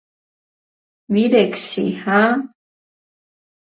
[1.11, 2.21] მირექ სი ჰა?